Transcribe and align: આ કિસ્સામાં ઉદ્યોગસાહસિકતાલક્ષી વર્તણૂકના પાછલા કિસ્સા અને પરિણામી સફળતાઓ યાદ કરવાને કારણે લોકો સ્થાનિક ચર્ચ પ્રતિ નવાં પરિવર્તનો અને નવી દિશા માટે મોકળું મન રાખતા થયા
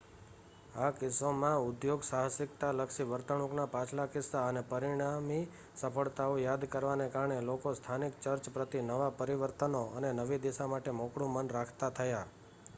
આ 0.75 0.91
કિસ્સામાં 0.93 1.65
ઉદ્યોગસાહસિકતાલક્ષી 1.65 3.05
વર્તણૂકના 3.07 3.65
પાછલા 3.67 4.05
કિસ્સા 4.07 4.41
અને 4.45 4.63
પરિણામી 4.71 5.41
સફળતાઓ 5.75 6.39
યાદ 6.39 6.65
કરવાને 6.71 7.07
કારણે 7.11 7.37
લોકો 7.43 7.75
સ્થાનિક 7.75 8.19
ચર્ચ 8.21 8.51
પ્રતિ 8.53 8.83
નવાં 8.87 9.15
પરિવર્તનો 9.19 9.83
અને 9.93 10.13
નવી 10.15 10.41
દિશા 10.43 10.69
માટે 10.69 10.97
મોકળું 10.97 11.33
મન 11.33 11.53
રાખતા 11.53 11.93
થયા 11.95 12.25